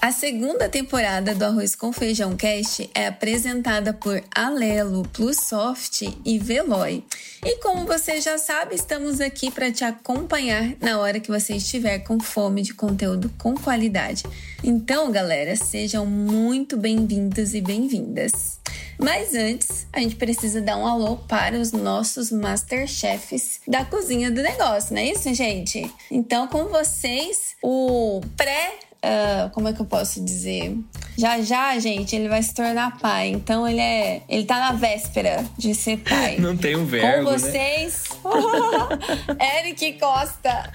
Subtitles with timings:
[0.00, 7.04] A segunda temporada do Arroz com Feijão Cast é apresentada por Alelo, Plusoft e Veloy.
[7.44, 11.98] E como você já sabe, estamos aqui para te acompanhar na hora que você estiver
[11.98, 14.22] com fome de conteúdo com qualidade.
[14.62, 18.60] Então, galera, sejam muito bem-vindos e bem-vindas.
[19.00, 24.42] Mas antes, a gente precisa dar um alô para os nossos Masterchefs da cozinha do
[24.42, 25.92] negócio, não é isso, gente?
[26.10, 30.76] Então, com vocês, o pré Uh, como é que eu posso dizer?
[31.16, 33.28] Já já, gente, ele vai se tornar pai.
[33.28, 34.22] Então ele é.
[34.28, 36.38] Ele tá na véspera de ser pai.
[36.40, 37.26] Não tem um verbo.
[37.26, 37.38] Com né?
[37.38, 39.38] vocês, né?
[39.60, 40.72] Eric Costa.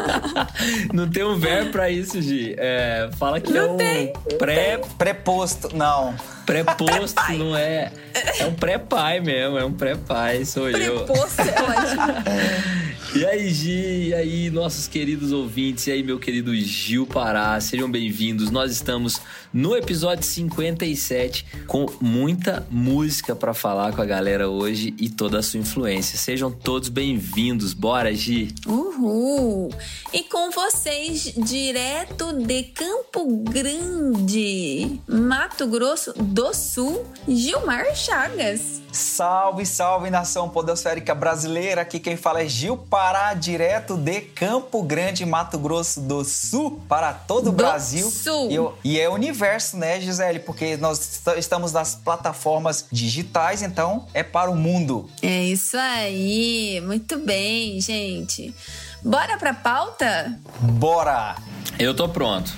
[0.92, 2.54] não tem um verbo pra isso, Gi.
[2.56, 4.80] É, fala que não é um tem, pré.
[4.96, 5.76] Preposto.
[5.76, 6.14] Não.
[6.46, 7.92] Preposto não é.
[8.38, 11.04] É um pré-pai mesmo, é um pré-pai, sou eu.
[11.04, 12.81] Preposto é ótimo.
[13.14, 17.90] E aí, Gi, e aí, nossos queridos ouvintes, e aí, meu querido Gil Pará, sejam
[17.90, 18.50] bem-vindos.
[18.50, 19.20] Nós estamos
[19.52, 25.42] no episódio 57 com muita música para falar com a galera hoje e toda a
[25.42, 26.16] sua influência.
[26.16, 27.74] Sejam todos bem-vindos.
[27.74, 28.54] Bora, Gi!
[28.66, 29.70] Uhul!
[30.10, 38.81] E com vocês, direto de Campo Grande, Mato Grosso do Sul, Gilmar Chagas.
[38.92, 41.80] Salve, salve nação podosférica brasileira.
[41.80, 47.14] Aqui quem fala é Gil Pará, direto de Campo Grande, Mato Grosso do Sul, para
[47.14, 48.10] todo o Brasil.
[48.10, 48.76] Sul.
[48.84, 50.40] E, e é universo, né, Gisele?
[50.40, 55.08] Porque nós estamos nas plataformas digitais, então é para o mundo.
[55.22, 56.82] É isso aí.
[56.84, 58.54] Muito bem, gente.
[59.02, 60.38] Bora pra pauta?
[60.60, 61.34] Bora!
[61.78, 62.52] Eu tô pronto.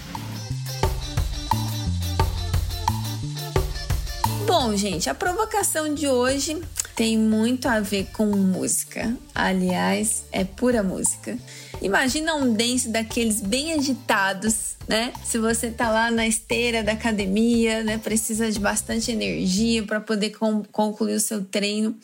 [4.47, 6.60] Bom, gente, a provocação de hoje
[6.94, 9.16] tem muito a ver com música.
[9.34, 11.38] Aliás, é pura música.
[11.84, 15.12] Imagina um dance daqueles bem agitados, né?
[15.22, 20.34] Se você tá lá na esteira da academia, né, precisa de bastante energia para poder
[20.72, 21.94] concluir o seu treino,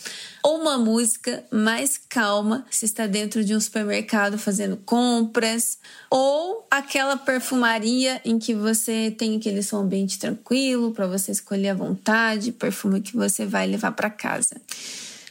[0.42, 5.78] ou uma música mais calma, se está dentro de um supermercado fazendo compras,
[6.10, 11.74] ou aquela perfumaria em que você tem aquele som ambiente tranquilo para você escolher à
[11.74, 14.60] vontade, perfume que você vai levar para casa.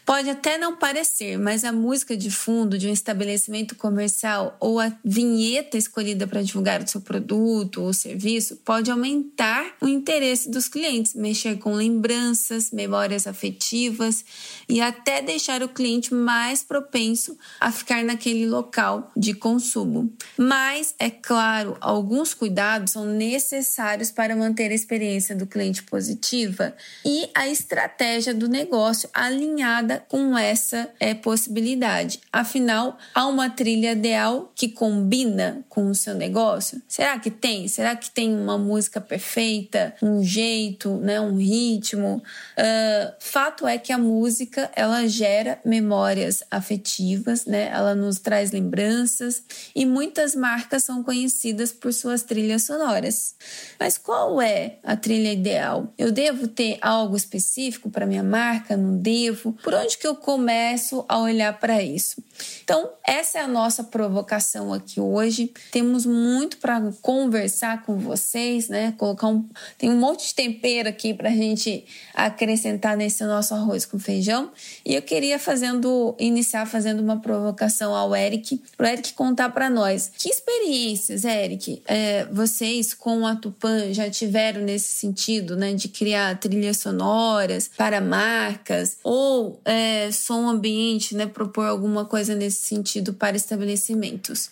[0.09, 4.92] Pode até não parecer, mas a música de fundo de um estabelecimento comercial ou a
[5.06, 11.14] vinheta escolhida para divulgar o seu produto ou serviço pode aumentar o interesse dos clientes,
[11.14, 14.25] mexer com lembranças, memórias afetivas
[14.68, 20.12] e até deixar o cliente mais propenso a ficar naquele local de consumo.
[20.36, 27.30] Mas, é claro, alguns cuidados são necessários para manter a experiência do cliente positiva e
[27.36, 32.19] a estratégia do negócio alinhada com essa é, possibilidade.
[32.31, 36.81] Afinal, há uma trilha ideal que combina com o seu negócio?
[36.87, 37.67] Será que tem?
[37.67, 42.21] Será que tem uma música perfeita, um jeito, né, um ritmo?
[42.57, 47.69] Uh, fato é que a música ela gera memórias afetivas, né?
[47.71, 49.43] Ela nos traz lembranças
[49.75, 53.35] e muitas marcas são conhecidas por suas trilhas sonoras.
[53.79, 55.93] Mas qual é a trilha ideal?
[55.97, 58.75] Eu devo ter algo específico para minha marca?
[58.75, 59.53] Não devo?
[59.63, 62.23] Por onde onde que eu começo a olhar para isso?
[62.63, 65.51] Então, essa é a nossa provocação aqui hoje.
[65.72, 68.94] Temos muito para conversar com vocês, né?
[68.97, 69.49] Colocar um
[69.79, 74.51] tem um monte de tempero aqui para a gente acrescentar nesse nosso arroz com feijão.
[74.85, 79.72] E eu queria fazendo iniciar fazendo uma provocação ao Eric, para o Eric contar para
[79.72, 85.88] nós que experiências, Eric, é, vocês com a Tupan já tiveram nesse sentido, né, de
[85.88, 93.13] criar trilhas sonoras para marcas ou é, som ambiente, né, propor alguma coisa nesse sentido
[93.13, 94.49] para estabelecimentos?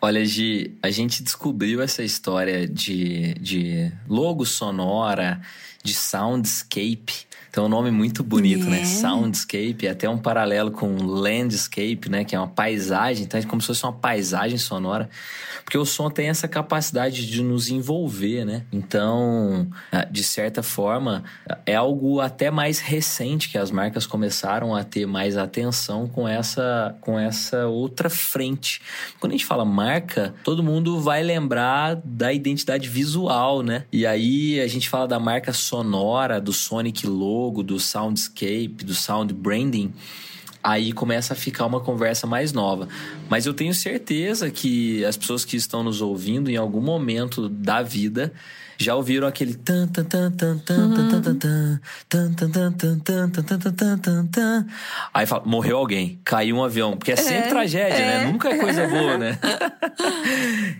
[0.00, 5.40] Olha, Gi, a gente descobriu essa história de, de logo sonora,
[5.82, 8.78] de soundscape tem um nome muito bonito, né?
[8.78, 8.80] é.
[8.80, 8.86] né?
[8.86, 12.24] Soundscape, até um paralelo com landscape, né?
[12.24, 15.08] Que é uma paisagem, então é como se fosse uma paisagem sonora.
[15.64, 18.64] Porque o som tem essa capacidade de nos envolver, né?
[18.70, 21.24] Então, ah, de certa forma,
[21.64, 26.96] é algo até mais recente que as marcas começaram a ter mais atenção com essa,
[27.00, 28.80] com essa outra frente.
[29.18, 33.84] Quando a gente fala marca, todo mundo vai lembrar da identidade visual, né?
[33.92, 39.32] E aí a gente fala da marca sonora, do Sonic logo, do soundscape, do sound
[39.32, 39.92] branding
[40.62, 42.88] aí começa a ficar uma conversa mais nova.
[43.28, 47.80] Mas eu tenho certeza que as pessoas que estão nos ouvindo em algum momento da
[47.80, 48.32] vida
[48.78, 53.00] já ouviram aquele tan tan tan tan tan tan tan tan tan tan tan tan
[53.00, 54.66] tan tan tan tan tan tan
[55.12, 58.24] aí fala, morreu alguém, caiu um avião, porque é sempre tragédia, né?
[58.30, 59.38] Nunca é coisa boa, né?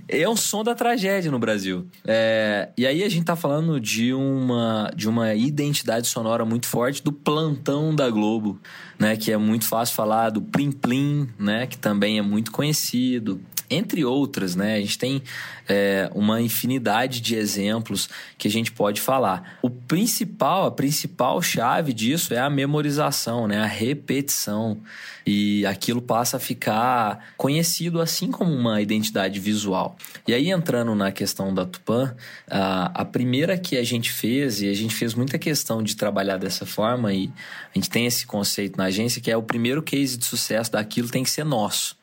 [0.09, 1.87] é um som da tragédia no Brasil.
[2.07, 7.03] É, e aí a gente tá falando de uma de uma identidade sonora muito forte
[7.03, 8.61] do plantão da Globo,
[8.97, 9.17] né?
[9.17, 11.67] Que é muito fácil falar do Plim Plim, né?
[11.67, 14.77] Que também é muito conhecido entre outras, né?
[14.77, 15.23] A gente tem
[15.69, 19.59] é, uma infinidade de exemplos que a gente pode falar.
[19.63, 23.59] O principal, a principal chave disso é a memorização, né?
[23.59, 24.79] A repetição.
[25.27, 29.95] E aquilo passa a ficar conhecido assim como uma identidade visual.
[30.27, 32.15] E aí, entrando na questão da Tupã,
[32.49, 36.39] a, a primeira que a gente fez, e a gente fez muita questão de trabalhar
[36.39, 37.31] dessa forma, e
[37.75, 41.11] a gente tem esse conceito na agência, que é o primeiro case de sucesso daquilo
[41.11, 41.95] tem que ser nosso.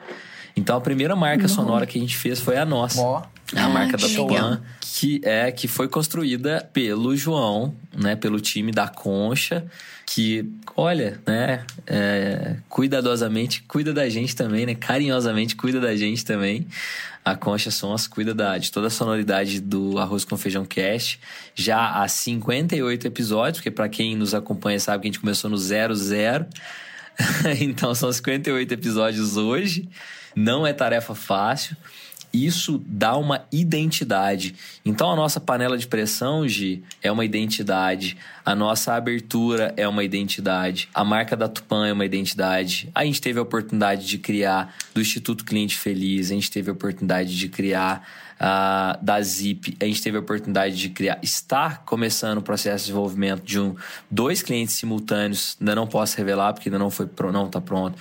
[0.56, 1.50] Então a primeira marca Não.
[1.50, 3.02] sonora que a gente fez foi a nossa.
[3.02, 3.24] Ó.
[3.56, 8.88] A marca da Tuan, que é que foi construída pelo João, né, pelo time da
[8.88, 9.64] Concha,
[10.04, 16.66] que, olha, né, é, cuidadosamente cuida da gente também, né, carinhosamente cuida da gente também.
[17.24, 21.20] A Concha Sons cuida da, de toda a sonoridade do Arroz com Feijão Cast,
[21.54, 25.58] já há 58 episódios, porque para quem nos acompanha sabe que a gente começou no
[25.58, 26.46] 00.
[27.62, 29.88] então são 58 episódios hoje.
[30.36, 31.78] Não é tarefa fácil.
[32.36, 34.56] Isso dá uma identidade.
[34.84, 38.18] Então a nossa panela de pressão, Gi, é uma identidade.
[38.44, 40.90] A nossa abertura é uma identidade.
[40.94, 42.90] A marca da Tupan é uma identidade.
[42.94, 46.74] A gente teve a oportunidade de criar do Instituto Cliente Feliz, a gente teve a
[46.74, 48.06] oportunidade de criar
[48.36, 52.92] uh, da Zip, a gente teve a oportunidade de criar, está começando o processo de
[52.92, 53.76] desenvolvimento de um,
[54.12, 57.98] dois clientes simultâneos, ainda não posso revelar porque ainda não foi não está pronto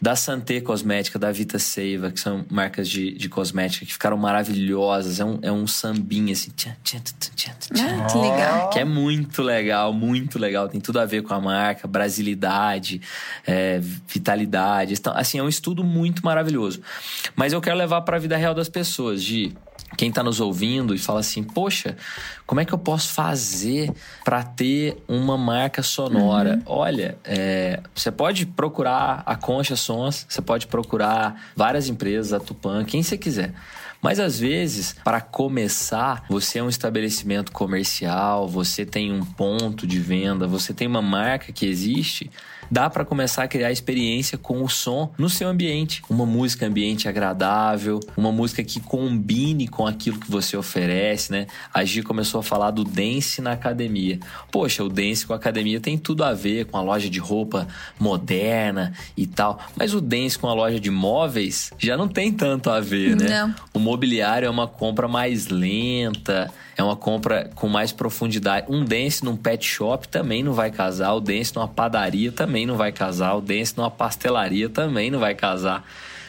[0.00, 5.18] da Santé Cosmética, da Vita Seiva, que são marcas de, de cosmética que ficaram maravilhosas.
[5.18, 6.50] É um, é um sambinha assim.
[6.50, 7.00] Tchan, tchan,
[7.34, 8.70] tchan, ah, que legal.
[8.70, 10.68] Que é muito legal, muito legal.
[10.68, 13.00] Tem tudo a ver com a marca, brasilidade,
[13.46, 14.94] é, vitalidade.
[14.94, 16.80] Então, assim, é um estudo muito maravilhoso.
[17.34, 19.52] Mas eu quero levar para a vida real das pessoas, de
[19.96, 21.96] quem está nos ouvindo e fala assim: Poxa,
[22.46, 23.92] como é que eu posso fazer
[24.24, 26.56] para ter uma marca sonora?
[26.56, 26.62] Uhum.
[26.66, 32.84] Olha, é, você pode procurar a Concha Sons, você pode procurar várias empresas, a Tupan,
[32.84, 33.54] quem você quiser.
[34.00, 39.98] Mas às vezes, para começar, você é um estabelecimento comercial, você tem um ponto de
[39.98, 42.30] venda, você tem uma marca que existe
[42.70, 46.02] dá para começar a criar experiência com o som no seu ambiente.
[46.08, 51.46] Uma música ambiente agradável, uma música que combine com aquilo que você oferece, né?
[51.72, 54.18] A Gi começou a falar do dance na academia.
[54.50, 57.66] Poxa, o dance com a academia tem tudo a ver com a loja de roupa
[57.98, 62.70] moderna e tal, mas o dance com a loja de móveis já não tem tanto
[62.70, 63.28] a ver, né?
[63.28, 63.54] Não.
[63.74, 68.66] O mobiliário é uma compra mais lenta, é uma compra com mais profundidade.
[68.70, 72.76] Um dance num pet shop também não vai casar, o dance numa padaria também não
[72.76, 75.84] vai casar, o dance numa pastelaria também não vai casar.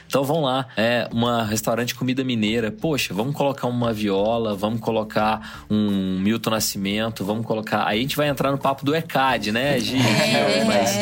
[0.10, 2.72] Então vão lá, é uma restaurante de comida mineira.
[2.72, 7.86] Poxa, vamos colocar uma viola, vamos colocar um Milton Nascimento, vamos colocar.
[7.86, 9.98] Aí a gente vai entrar no papo do ECAD, né, Gi?
[10.00, 10.64] É.
[10.66, 10.98] Mas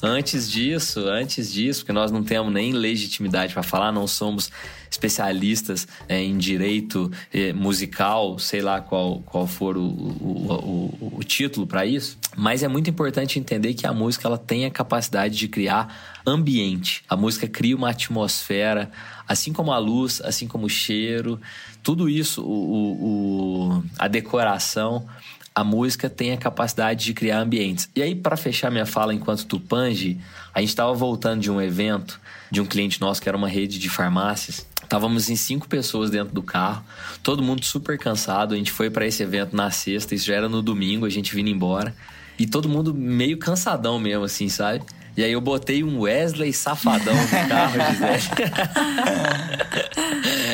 [0.00, 4.48] antes disso, antes disso, porque nós não temos nem legitimidade para falar, não somos
[4.88, 11.24] especialistas é, em direito é, musical, sei lá qual, qual for o, o, o, o
[11.24, 15.36] título para isso, mas é muito importante entender que a música ela tem a capacidade
[15.36, 17.04] de criar ambiente.
[17.08, 18.90] A música cria uma atmosfera,
[19.26, 21.40] assim como a luz, assim como o cheiro,
[21.82, 25.08] tudo isso, o, o a decoração
[25.54, 27.88] a música tem a capacidade de criar ambientes.
[27.94, 30.18] E aí, para fechar minha fala enquanto Tupange,
[30.54, 32.18] a gente estava voltando de um evento
[32.50, 34.66] de um cliente nosso que era uma rede de farmácias.
[34.82, 36.84] Estávamos em cinco pessoas dentro do carro,
[37.22, 38.54] todo mundo super cansado.
[38.54, 41.34] A gente foi para esse evento na sexta, isso já era no domingo, a gente
[41.34, 41.94] vindo embora.
[42.38, 44.82] E todo mundo meio cansadão mesmo, assim, sabe?
[45.16, 48.50] E aí eu botei um Wesley safadão no carro, Gisele.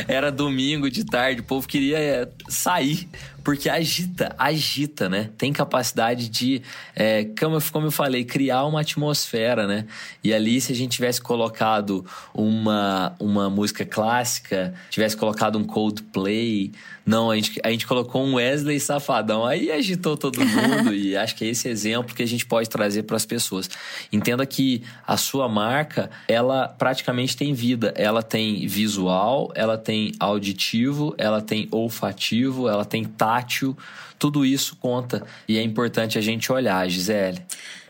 [0.08, 3.08] Era domingo de tarde, o povo queria sair
[3.48, 5.30] porque agita, agita, né?
[5.38, 6.60] Tem capacidade de,
[6.94, 9.86] é, como, como eu falei, criar uma atmosfera, né?
[10.22, 16.72] E ali, se a gente tivesse colocado uma, uma música clássica, tivesse colocado um Coldplay,
[17.08, 21.34] não, a gente, a gente colocou um Wesley Safadão, aí agitou todo mundo e acho
[21.34, 23.70] que é esse exemplo que a gente pode trazer para as pessoas.
[24.12, 31.14] Entenda que a sua marca, ela praticamente tem vida, ela tem visual, ela tem auditivo,
[31.16, 33.04] ela tem olfativo, ela tem
[34.18, 37.42] tudo isso conta e é importante a gente olhar, Gisele.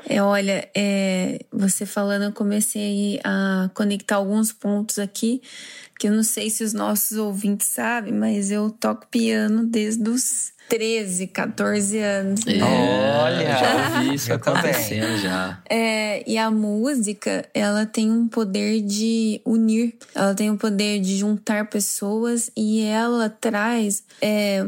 [0.09, 5.43] É, olha, é, você falando, eu comecei a conectar alguns pontos aqui
[5.99, 10.53] que eu não sei se os nossos ouvintes sabem, mas eu toco piano desde os
[10.69, 12.45] 13, 14 anos.
[12.45, 12.63] Né?
[12.63, 15.61] Olha, já ouvi isso acontecendo já.
[15.69, 21.01] É, e a música, ela tem um poder de unir, ela tem o um poder
[21.01, 24.67] de juntar pessoas e ela traz, é,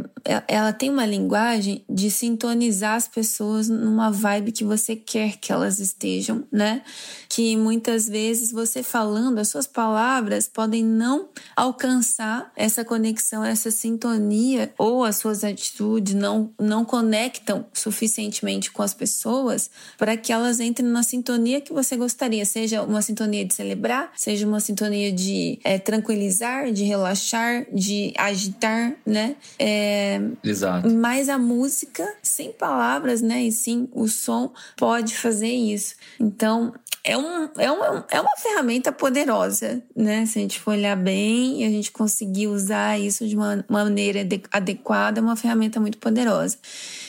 [0.48, 5.78] ela tem uma linguagem de sintonizar as pessoas numa vibe que você quer que elas
[5.78, 6.82] estejam, né?
[7.28, 14.72] Que muitas vezes você falando, as suas palavras podem não alcançar essa conexão, essa sintonia
[14.78, 20.88] ou as suas atitudes não, não conectam suficientemente com as pessoas para que elas entrem
[20.88, 25.78] na sintonia que você gostaria, seja uma sintonia de celebrar, seja uma sintonia de é,
[25.78, 29.36] tranquilizar, de relaxar, de agitar, né?
[29.58, 30.90] É, Exato.
[30.90, 33.44] Mas a música, sem palavras, né?
[33.44, 35.94] E sim o som pode fazer isso.
[36.18, 40.26] Então, é, um, é, uma, é uma ferramenta poderosa, né?
[40.26, 44.20] Se a gente for olhar bem e a gente conseguir usar isso de uma maneira
[44.50, 46.58] adequada, é uma ferramenta muito poderosa.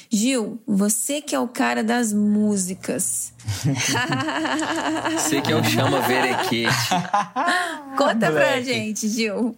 [0.09, 3.33] Gil, você que é o cara das músicas.
[5.17, 6.89] você que é o chama verequete.
[7.97, 8.33] Conta Moleque.
[8.33, 9.57] pra gente, Gil.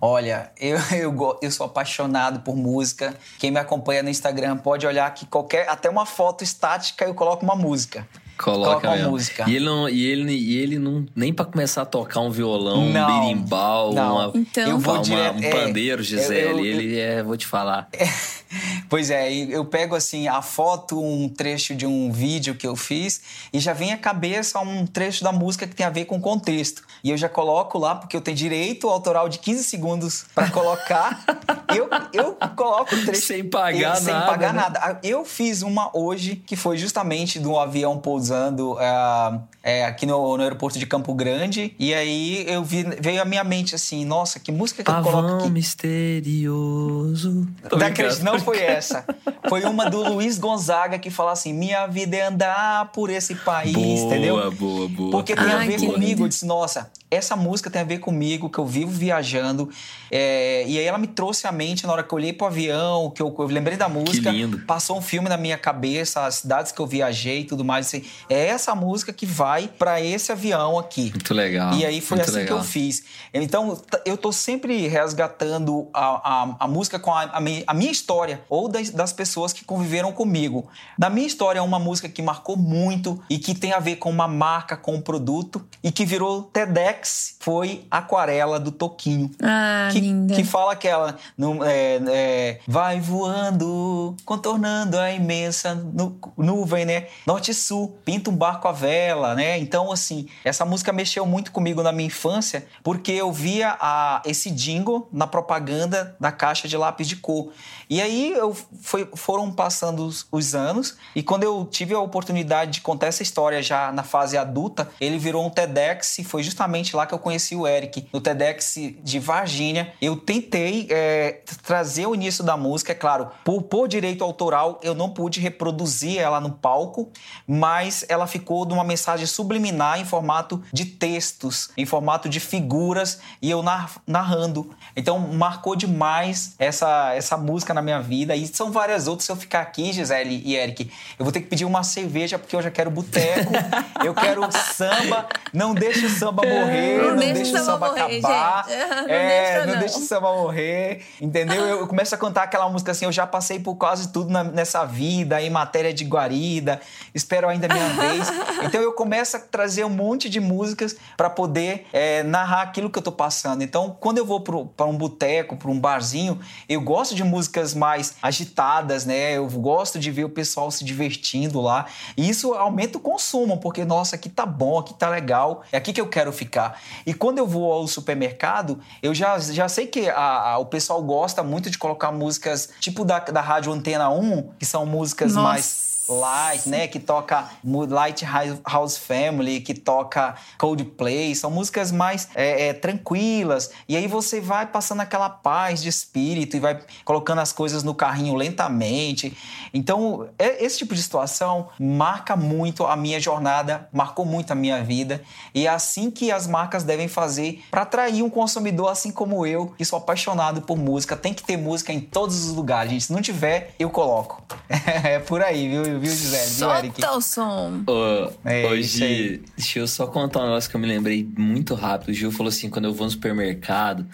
[0.00, 3.14] Olha, eu, eu, eu sou apaixonado por música.
[3.38, 7.44] Quem me acompanha no Instagram pode olhar que qualquer, até uma foto estática eu coloco
[7.44, 8.08] uma música.
[8.42, 9.44] Coloca, Coloca uma música.
[9.46, 12.88] E ele não, e ele, e ele não nem para começar a tocar um violão,
[12.88, 14.30] não, um berimbau, não.
[14.30, 16.48] Uma, então, eu vou uma, um é, pandeiro, Gisele.
[16.48, 17.88] Eu, eu, ele é, vou te falar.
[18.52, 22.74] É, pois é, eu pego assim a foto, um trecho de um vídeo que eu
[22.74, 23.20] fiz
[23.52, 26.20] e já vem à cabeça um trecho da música que tem a ver com o
[26.20, 26.82] contexto.
[27.04, 31.24] E eu já coloco lá porque eu tenho direito autoral de 15 segundos para colocar.
[31.72, 34.00] eu, eu coloco o trecho sem pagar eu, nada.
[34.00, 34.62] Sem pagar né?
[34.62, 35.00] nada.
[35.04, 40.06] Eu fiz uma hoje que foi justamente de um avião pousando usando uh, é, aqui
[40.06, 41.74] no, no, aeroporto de Campo Grande.
[41.78, 45.16] E aí eu vi, veio à minha mente assim, nossa, que música que Pavão eu
[45.16, 45.50] coloco aqui?
[45.50, 47.46] misterioso.
[47.76, 49.04] Da Cris, não foi essa.
[49.48, 53.72] Foi uma do Luiz Gonzaga que fala assim: Minha vida é andar por esse país,
[53.72, 54.36] boa, entendeu?
[54.36, 55.10] Boa, boa, boa.
[55.10, 55.98] Porque tem Ai, a ver comigo.
[55.98, 56.24] Lindo.
[56.24, 59.68] Eu disse, nossa, essa música tem a ver comigo, que eu vivo viajando.
[60.10, 63.10] É, e aí ela me trouxe à mente na hora que eu olhei pro avião,
[63.10, 64.30] que eu, eu lembrei da música.
[64.30, 64.58] Que lindo.
[64.60, 67.86] Passou um filme na minha cabeça, as cidades que eu viajei e tudo mais.
[67.86, 71.10] Assim, é essa música que vai para esse avião aqui.
[71.10, 71.74] Muito legal.
[71.74, 72.58] E aí foi Muito assim legal.
[72.58, 73.04] que eu fiz.
[73.32, 76.06] Então eu tô sempre resgatando a,
[76.42, 79.64] a, a música com a, a, minha, a, minha história ou das, das pessoas que
[79.64, 80.68] conviveram comigo.
[80.98, 84.10] Na minha história é uma música que marcou muito e que tem a ver com
[84.10, 89.30] uma marca, com um produto e que virou TEDx, foi Aquarela do Toquinho.
[89.42, 90.34] Ah, que, linda.
[90.34, 97.06] que fala aquela no, é, é, vai voando, contornando a imensa nu, nuvem, né?
[97.26, 99.58] Norte e sul, pinta um barco à vela, né?
[99.58, 104.50] Então, assim, essa música mexeu muito comigo na minha infância, porque eu via a, esse
[104.50, 107.52] jingle na propaganda da caixa de lápis de cor.
[107.88, 112.70] E aí eu foi, foram passando os, os, anos, e quando eu tive a oportunidade
[112.70, 116.89] de contar essa história já na fase adulta, ele virou um TEDx e foi justamente
[116.96, 119.92] lá que eu conheci o Eric, no TEDx de Varginha.
[120.00, 124.94] Eu tentei é, trazer o início da música, é claro, por, por direito autoral, eu
[124.94, 127.10] não pude reproduzir ela no palco,
[127.46, 133.20] mas ela ficou de uma mensagem subliminar em formato de textos, em formato de figuras,
[133.40, 133.62] e eu
[134.06, 134.70] narrando.
[134.96, 138.34] Então marcou demais essa, essa música na minha vida.
[138.36, 139.26] E são várias outras.
[139.26, 142.54] Se eu ficar aqui, Gisele e Eric, eu vou ter que pedir uma cerveja porque
[142.54, 143.52] eu já quero boteco,
[144.04, 144.42] eu quero
[144.74, 145.28] samba.
[145.52, 148.64] Não deixe o samba morrer, não, não deixe o samba, morrer, acabar.
[148.68, 148.80] Gente.
[149.00, 149.72] Não, é, deixa, não.
[149.72, 151.64] não deixe o samba morrer, entendeu?
[151.66, 154.84] Eu começo a cantar aquela música assim, eu já passei por quase tudo na, nessa
[154.84, 156.80] vida, em matéria de guarida,
[157.14, 158.28] espero ainda a minha vez.
[158.64, 162.98] Então eu começo a trazer um monte de músicas para poder é, narrar aquilo que
[162.98, 163.62] eu tô passando.
[163.62, 168.14] Então, quando eu vou para um boteco, para um barzinho, eu gosto de músicas mais
[168.22, 169.32] agitadas, né?
[169.32, 171.86] Eu gosto de ver o pessoal se divertindo lá.
[172.16, 175.92] E isso aumenta o consumo, porque, nossa, aqui tá bom, aqui tá legal, é aqui
[175.92, 176.69] que eu quero ficar.
[177.06, 181.02] E quando eu vou ao supermercado, eu já, já sei que a, a, o pessoal
[181.02, 185.48] gosta muito de colocar músicas tipo da, da Rádio Antena 1, que são músicas Nossa.
[185.48, 186.88] mais Light, né?
[186.88, 188.24] Que toca Light
[188.66, 191.34] House Family, que toca Coldplay.
[191.34, 193.70] São músicas mais é, é, tranquilas.
[193.88, 197.94] E aí você vai passando aquela paz de espírito e vai colocando as coisas no
[197.94, 199.36] carrinho lentamente.
[199.72, 204.82] Então, é, esse tipo de situação marca muito a minha jornada, marcou muito a minha
[204.82, 205.22] vida.
[205.54, 209.68] E é assim que as marcas devem fazer para atrair um consumidor assim como eu,
[209.76, 211.16] que sou apaixonado por música.
[211.16, 213.04] Tem que ter música em todos os lugares, gente.
[213.04, 214.42] Se não tiver, eu coloco.
[215.04, 215.99] é por aí, viu?
[216.00, 216.50] Viu, Gisele?
[216.56, 217.00] Viu, Eric?
[217.00, 217.82] Solta o som.
[217.86, 218.82] Ô, É.
[218.82, 222.08] Gi, deixa eu só contar um negócio que eu me lembrei muito rápido.
[222.08, 224.06] O Gil falou assim: quando eu vou no supermercado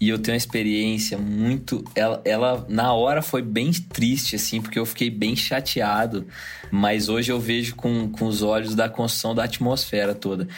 [0.00, 1.84] e eu tenho uma experiência muito.
[1.94, 6.26] Ela, ela, na hora, foi bem triste, assim, porque eu fiquei bem chateado.
[6.70, 10.48] Mas hoje eu vejo com, com os olhos da construção da atmosfera toda.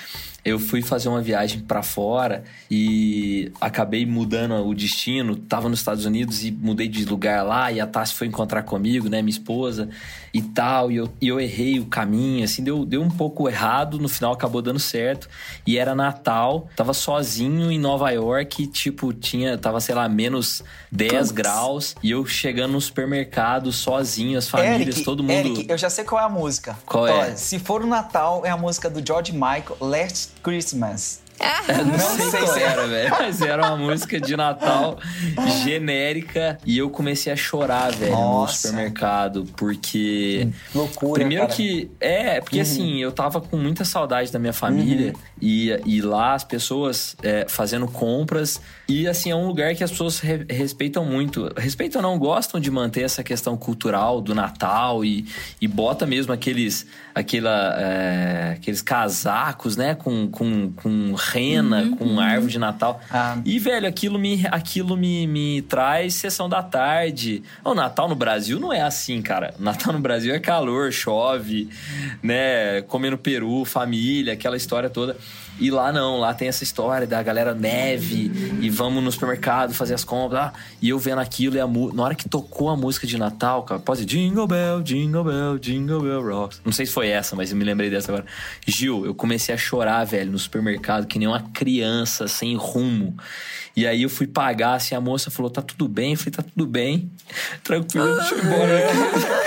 [0.45, 5.37] Eu fui fazer uma viagem pra fora e acabei mudando o destino.
[5.37, 7.73] Tava nos Estados Unidos e mudei de lugar lá.
[7.73, 9.89] E a Tassi foi encontrar comigo, né, minha esposa
[10.35, 10.91] e tal.
[10.91, 13.99] E eu, e eu errei o caminho, assim, deu, deu um pouco errado.
[13.99, 15.29] No final acabou dando certo.
[15.65, 18.67] E era Natal, tava sozinho em Nova York.
[18.67, 21.31] Tipo, tinha, tava, sei lá, menos 10 Putz.
[21.31, 21.95] graus.
[22.03, 25.33] E eu chegando no supermercado sozinho, as famílias, Eric, todo mundo.
[25.33, 26.77] Eric, eu já sei qual é a música.
[26.85, 27.37] Qual é?
[27.37, 31.23] Se for o Natal, é a música do George Michael, Last Christmas.
[31.69, 31.99] Eu não, Não
[32.31, 33.11] sei, qual se- era, velho.
[33.11, 34.99] Mas era uma música de Natal
[35.63, 36.59] genérica.
[36.65, 39.45] E eu comecei a chorar, velho, no supermercado.
[39.57, 40.49] Porque.
[40.75, 41.55] Loucura, Primeiro cara.
[41.57, 41.91] que.
[42.01, 45.13] É, porque assim, eu tava com muita saudade da minha família.
[45.41, 48.61] E, e lá as pessoas é, fazendo compras.
[48.89, 51.51] E assim, é um lugar que as pessoas re- respeitam muito.
[51.57, 55.27] Respeitam não, gostam de manter essa questão cultural do Natal e,
[55.61, 59.95] e bota mesmo aqueles, aquela, é, aqueles casacos, né?
[59.95, 63.01] Com, com, com rena, com árvore de Natal.
[63.11, 63.39] Ah.
[63.45, 67.43] E, velho, aquilo me, aquilo me, me traz sessão da tarde.
[67.65, 69.55] O Natal no Brasil não é assim, cara.
[69.59, 71.69] Natal no Brasil é calor, chove,
[72.23, 72.83] né?
[72.83, 75.17] Comendo peru, família, aquela história toda.
[75.59, 78.31] E lá não, lá tem essa história da galera neve
[78.61, 80.41] e vamos no supermercado fazer as compras.
[80.41, 83.63] ah, e eu vendo aquilo e a na hora que tocou a música de Natal,
[83.63, 86.61] cara, pode Jingle Bell, Jingle Bell, Jingle Bell Rocks.
[86.65, 88.27] Não sei se foi essa, mas eu me lembrei dessa agora.
[88.67, 93.17] Gil, eu comecei a chorar, velho, no supermercado, que nem uma criança sem rumo.
[93.77, 96.13] E aí eu fui pagar, assim, a moça falou: tá tudo bem?
[96.13, 97.11] Eu falei: tá tudo bem.
[97.63, 98.81] Tranquilo, deixa eu embora.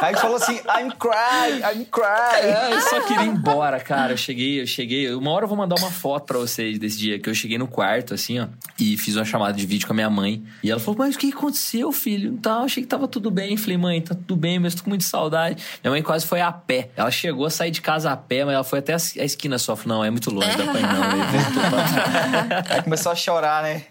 [0.00, 2.40] Aí falou assim, I'm cry, I'm cry.
[2.42, 4.12] É, eu só queria ir embora, cara.
[4.12, 5.12] Eu cheguei, eu cheguei.
[5.14, 7.66] Uma hora eu vou mandar uma foto pra vocês desse dia que eu cheguei no
[7.66, 8.46] quarto, assim, ó,
[8.78, 10.42] e fiz uma chamada de vídeo com a minha mãe.
[10.62, 12.36] E ela falou: Mas o que aconteceu, filho?
[12.38, 13.56] Tá, eu achei que tava tudo bem.
[13.56, 15.62] Falei, mãe, tá tudo bem, mas tô com muita saudade.
[15.82, 16.90] Minha mãe quase foi a pé.
[16.96, 19.74] Ela chegou a sair de casa a pé, mas ela foi até a esquina só.
[19.76, 21.04] Falei, não, é muito longe, dá pra ir não.
[22.74, 23.82] Aí começou a chorar, né?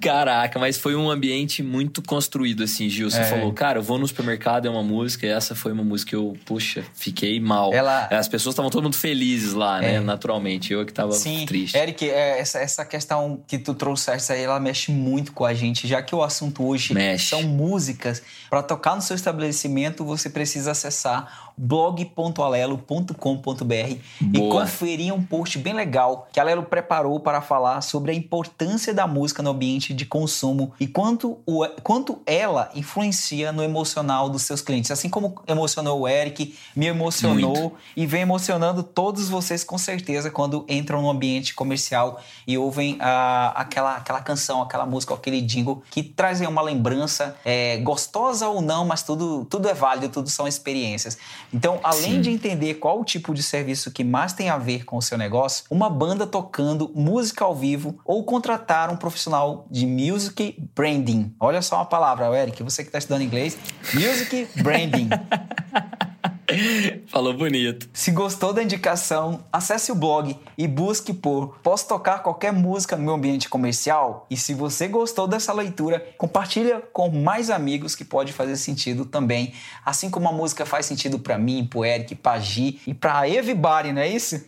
[0.00, 3.10] Caraca, mas foi um ambiente muito construído, assim, Gil.
[3.10, 3.24] Você É.
[3.24, 6.16] falou, cara, eu vou no supermercado, é uma música, e essa foi uma música que
[6.16, 7.72] eu, puxa, fiquei mal.
[7.72, 9.94] Ela- As pessoas estavam todo mundo felizes lá, né?
[9.94, 10.00] É.
[10.00, 10.72] Naturalmente.
[10.72, 11.76] Eu que tava Sim, triste.
[11.76, 15.86] Eric, é, essa, essa questão que tu trouxeste aí, ela mexe muito com a gente,
[15.88, 17.26] já que o assunto hoje Mexe.
[17.26, 18.22] são músicas.
[18.50, 26.28] Para tocar no seu estabelecimento, você precisa acessar blog.alelo.com.br e conferir um post bem legal
[26.32, 30.72] que a Alelo preparou para falar sobre a importância da música no ambiente de consumo
[30.78, 34.90] e quanto, o, quanto ela influencia no emocional dos seus clientes.
[34.90, 37.76] Assim como emocionou o Eric, me emocionou Muito.
[37.96, 43.52] e vem emocionando todos vocês com certeza quando entram no ambiente comercial e ouvem ah,
[43.56, 48.84] aquela, aquela canção, aquela música, aquele jingle que trazem uma lembrança é, gostosa ou não,
[48.84, 51.18] mas tudo, tudo é válido, tudo são experiências.
[51.52, 52.20] Então, além Sim.
[52.20, 55.18] de entender qual o tipo de serviço que mais tem a ver com o seu
[55.18, 61.34] negócio, uma banda tocando música ao vivo ou contratar um profissional de music branding.
[61.38, 63.58] Olha só uma palavra, Eric, você que está estudando inglês,
[63.94, 65.08] music branding.
[67.08, 67.88] Falou bonito.
[67.92, 73.04] Se gostou da indicação, acesse o blog e busque por Posso tocar qualquer música no
[73.04, 74.26] meu ambiente comercial?
[74.30, 79.52] E se você gostou dessa leitura, compartilha com mais amigos que pode fazer sentido também.
[79.84, 83.92] Assim como a música faz sentido pra mim, pro Eric, pra Gi e pra everybody,
[83.92, 84.44] não é isso?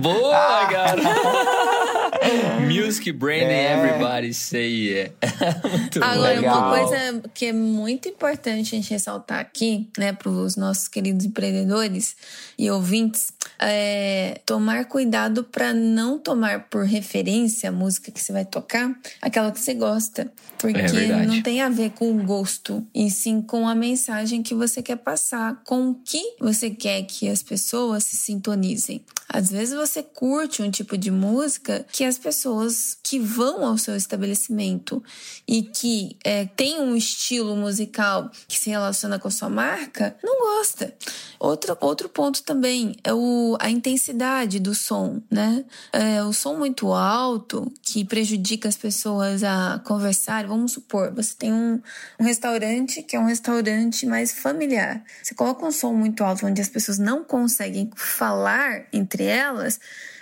[0.00, 1.02] Boa, cara!
[2.68, 3.72] Music Branding É.
[3.72, 5.12] Everybody Say Yeah.
[5.70, 6.58] Muito Agora, legal.
[6.58, 11.24] uma coisa que é muito importante a gente ressaltar aqui, né, para os nossos queridos
[11.24, 12.16] empreendedores
[12.58, 18.44] e ouvintes, é, tomar cuidado para não tomar por referência a música que você vai
[18.44, 20.30] tocar, aquela que você gosta.
[20.58, 24.54] Porque É não tem a ver com o gosto, e sim com a mensagem que
[24.54, 29.04] você quer passar, com o que você quer que as pessoas se sintonizem.
[29.28, 33.94] Às vezes você curte um tipo de música que as pessoas que vão ao seu
[33.94, 35.04] estabelecimento
[35.46, 40.40] e que é, tem um estilo musical que se relaciona com a sua marca, não
[40.40, 40.94] gosta.
[41.38, 45.62] Outro, outro ponto também é o, a intensidade do som, né?
[45.92, 50.46] É, o som muito alto que prejudica as pessoas a conversar.
[50.46, 51.82] Vamos supor, você tem um,
[52.18, 55.04] um restaurante que é um restaurante mais familiar.
[55.22, 59.78] Você coloca um som muito alto onde as pessoas não conseguem falar entre elas,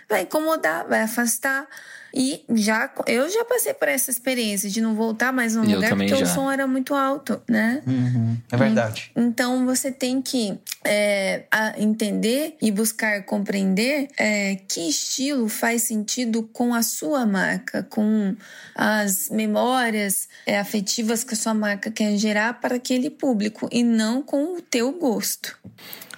[0.09, 1.69] vai incomodar, vai afastar.
[2.15, 5.91] E já eu já passei por essa experiência de não voltar mais num Eu lugar
[5.97, 6.23] porque já.
[6.23, 7.83] o som era muito alto, né?
[7.87, 9.11] Uhum, é verdade.
[9.17, 16.43] Então você tem que é, a- entender e buscar compreender é, que estilo faz sentido
[16.53, 18.35] com a sua marca, com
[18.75, 24.23] as memórias é, afetivas que a sua marca quer gerar para aquele público e não
[24.23, 25.59] com o teu gosto.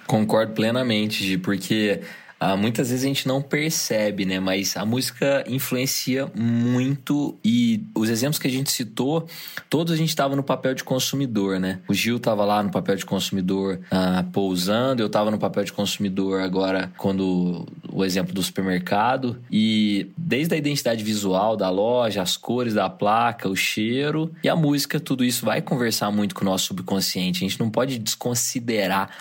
[0.07, 2.01] Concordo plenamente, Gi, porque
[2.45, 4.37] ah, muitas vezes a gente não percebe, né?
[4.37, 9.25] Mas a música influencia muito e os exemplos que a gente citou,
[9.69, 11.79] todos a gente estava no papel de consumidor, né?
[11.87, 15.71] O Gil estava lá no papel de consumidor ah, pousando, eu estava no papel de
[15.71, 22.35] consumidor agora quando o exemplo do supermercado e desde a identidade visual da loja, as
[22.35, 26.45] cores da placa, o cheiro e a música, tudo isso vai conversar muito com o
[26.45, 27.45] nosso subconsciente.
[27.45, 29.11] A gente não pode desconsiderar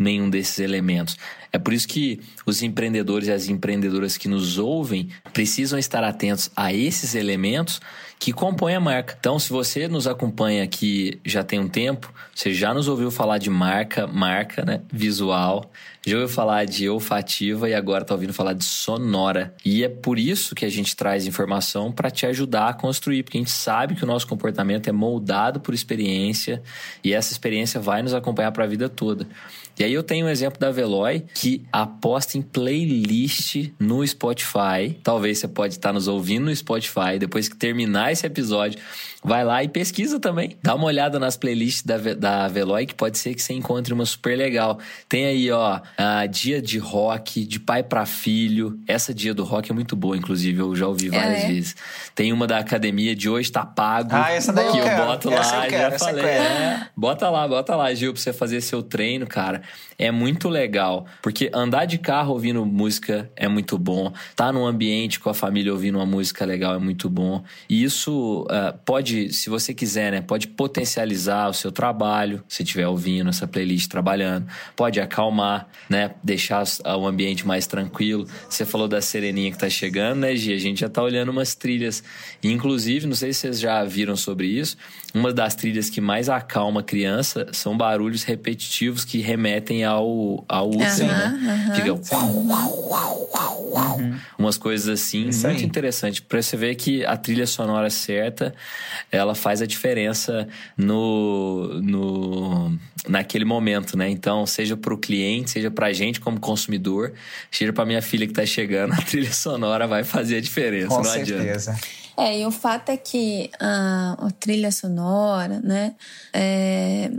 [0.00, 1.16] nenhum desses elementos.
[1.52, 6.50] É por isso que os empreendedores e as empreendedoras que nos ouvem precisam estar atentos
[6.56, 7.80] a esses elementos
[8.18, 9.16] que compõem a marca.
[9.18, 13.38] Então, se você nos acompanha aqui já tem um tempo, você já nos ouviu falar
[13.38, 14.82] de marca, marca, né?
[14.92, 15.70] Visual,
[16.06, 19.54] já ouviu falar de olfativa e agora está ouvindo falar de sonora.
[19.64, 23.38] E é por isso que a gente traz informação para te ajudar a construir, porque
[23.38, 26.62] a gente sabe que o nosso comportamento é moldado por experiência
[27.02, 29.26] e essa experiência vai nos acompanhar para a vida toda.
[29.80, 34.94] E aí eu tenho um exemplo da Veloy que aposta em playlist no Spotify.
[35.02, 38.78] Talvez você pode estar nos ouvindo no Spotify depois que terminar esse episódio.
[39.22, 40.56] Vai lá e pesquisa também.
[40.62, 44.04] Dá uma olhada nas playlists da, da Veloy que pode ser que você encontre uma
[44.06, 44.78] super legal.
[45.08, 48.78] Tem aí, ó, a dia de rock, de pai para filho.
[48.86, 51.48] Essa dia do rock é muito boa, inclusive, eu já ouvi várias é?
[51.48, 51.76] vezes.
[52.14, 54.10] Tem uma da academia de hoje tá pago.
[54.12, 55.06] Ah, essa daí eu que eu quero.
[55.06, 56.24] boto Essa lá, eu quero, já essa eu falei.
[56.24, 56.44] quero.
[56.44, 59.60] É, bota lá, bota lá, Gil, pra você fazer seu treino, cara.
[59.98, 61.04] É muito legal.
[61.20, 64.10] Porque andar de carro ouvindo música é muito bom.
[64.34, 67.44] Tá num ambiente com a família ouvindo uma música legal é muito bom.
[67.68, 70.22] E isso ah, pode, se você quiser, né?
[70.22, 74.46] Pode potencializar o seu trabalho, se estiver ouvindo essa playlist trabalhando.
[74.74, 76.12] Pode acalmar, né?
[76.24, 78.26] Deixar as- o ambiente mais tranquilo.
[78.48, 80.54] Você falou da sereninha que tá chegando, né, Gi?
[80.54, 82.02] A gente já tá olhando umas trilhas.
[82.42, 84.78] Inclusive, não sei se vocês já viram sobre isso,
[85.12, 89.49] uma das trilhas que mais acalma a criança são barulhos repetitivos que remetem
[89.86, 91.38] ao, ao útero, né?
[91.48, 91.94] aham, Fica
[94.38, 95.64] umas coisas assim, Isso muito aí.
[95.66, 96.22] interessante.
[96.22, 98.54] Pra você ver que a trilha sonora certa,
[99.10, 104.08] ela faz a diferença no, no naquele momento, né?
[104.08, 107.12] Então, seja pro cliente, seja pra gente como consumidor,
[107.50, 111.02] seja pra minha filha que tá chegando, a trilha sonora vai fazer a diferença, Com
[111.02, 111.42] não adianta.
[111.42, 111.76] certeza.
[112.16, 115.94] É, e o fato é que a, a trilha sonora, né,
[116.34, 117.10] é,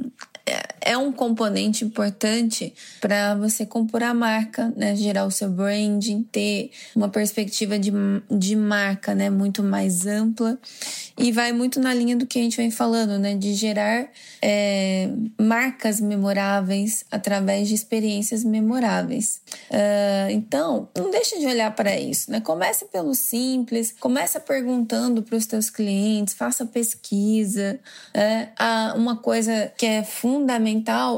[0.82, 6.72] é um componente importante para você compor a marca, né, gerar o seu branding, ter
[6.96, 7.92] uma perspectiva de,
[8.30, 10.58] de marca, né, muito mais ampla
[11.18, 14.08] e vai muito na linha do que a gente vem falando, né, de gerar
[14.42, 15.10] é,
[15.40, 19.42] marcas memoráveis através de experiências memoráveis.
[19.70, 22.42] Ah, então, não deixa de olhar para isso, né?
[22.42, 27.80] Comece pelo simples, começa perguntando para os teus clientes, faça pesquisa.
[28.58, 30.40] Ah, uma coisa que é fundamental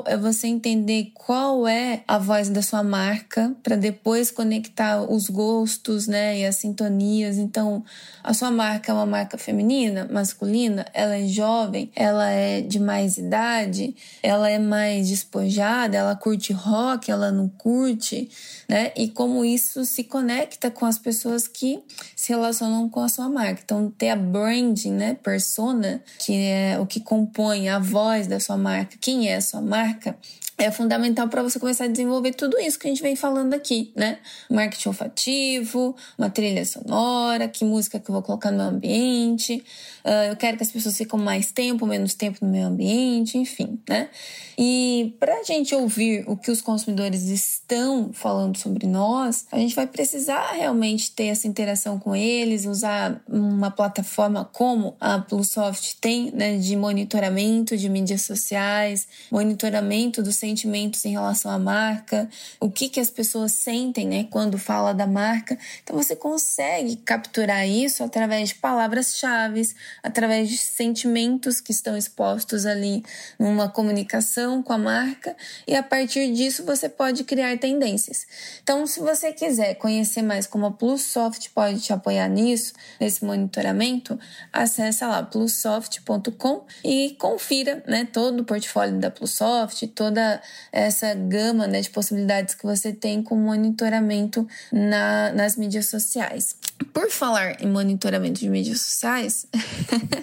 [0.06, 6.08] é você entender qual é a voz da sua marca para depois conectar os gostos,
[6.08, 7.38] né, e as sintonias.
[7.38, 7.84] Então,
[8.24, 13.18] a sua marca é uma marca feminina, masculina, ela é jovem, ela é de mais
[13.18, 18.30] idade, ela é mais despojada, ela curte rock, ela não curte,
[18.68, 18.92] né?
[18.96, 21.84] E como isso se conecta com as pessoas que
[22.16, 23.62] se relacionam com a sua marca.
[23.64, 28.58] Então, ter a branding, né, persona, que é o que compõe a voz da sua
[28.58, 30.18] marca, quem é sua marca,
[30.58, 33.92] é fundamental para você começar a desenvolver tudo isso que a gente vem falando aqui,
[33.96, 34.20] né?
[34.50, 39.64] Marketing olfativo, uma trilha sonora, que música que eu vou colocar no meu ambiente,
[40.06, 43.80] uh, eu quero que as pessoas fiquem mais tempo, menos tempo no meu ambiente, enfim,
[43.90, 44.10] né?
[44.58, 49.76] E para a gente ouvir o que os consumidores estão falando sobre nós, a gente
[49.76, 56.32] vai precisar realmente ter essa interação com eles, usar uma plataforma como a Plusoft tem,
[56.32, 62.30] né, de monitoramento de mídias sociais, monitoramento dos sentimentos em relação à marca,
[62.60, 65.58] o que, que as pessoas sentem né, quando fala da marca.
[65.82, 69.70] Então você consegue capturar isso através de palavras-chave,
[70.02, 73.06] através de sentimentos que estão expostos ali
[73.40, 75.34] numa comunicação com a marca,
[75.66, 78.26] e a partir disso você pode criar tendências.
[78.62, 84.20] Então, se você quiser conhecer mais como a Plussoft pode te apoiar nisso, nesse monitoramento,
[84.52, 90.33] acessa lá plussoft.com e confira né, todo o portfólio da Plussoft, toda
[90.72, 96.56] essa gama né, de possibilidades que você tem com monitoramento na, nas mídias sociais.
[96.94, 99.48] Por falar em monitoramento de mídias sociais,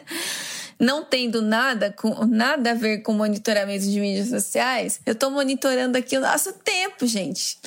[0.79, 5.99] não tendo nada com nada a ver com monitoramento de mídias sociais, eu estou monitorando
[5.99, 7.59] aqui o nosso tempo, gente.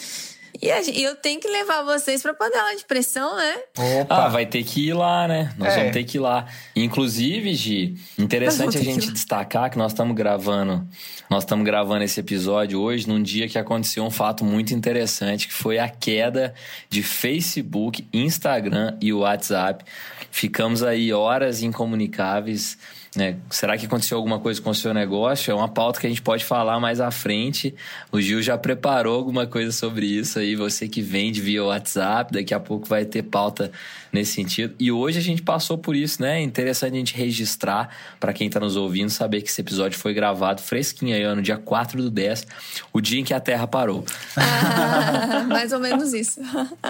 [0.63, 3.55] E eu tenho que levar vocês pra panela de pressão, né?
[4.01, 4.25] Opa.
[4.25, 5.53] Ah, vai ter que ir lá, né?
[5.57, 5.77] Nós é.
[5.77, 6.45] vamos ter que ir lá.
[6.73, 10.87] Inclusive, Gi, interessante a gente destacar que nós estamos gravando,
[11.29, 15.53] nós estamos gravando esse episódio hoje num dia que aconteceu um fato muito interessante, que
[15.53, 16.53] foi a queda
[16.89, 19.83] de Facebook, Instagram e WhatsApp.
[20.31, 22.77] Ficamos aí horas incomunicáveis
[23.15, 23.37] né?
[23.49, 25.51] Será que aconteceu alguma coisa com o seu negócio?
[25.51, 27.73] É uma pauta que a gente pode falar mais à frente.
[28.11, 30.55] O Gil já preparou alguma coisa sobre isso aí.
[30.55, 33.71] Você que vende via WhatsApp, daqui a pouco vai ter pauta
[34.11, 34.75] nesse sentido.
[34.79, 36.39] E hoje a gente passou por isso, né?
[36.39, 40.13] É interessante a gente registrar para quem está nos ouvindo, saber que esse episódio foi
[40.13, 42.45] gravado fresquinho aí, no dia 4 do 10,
[42.91, 44.05] o dia em que a Terra parou.
[44.35, 46.39] Ah, mais ou menos isso.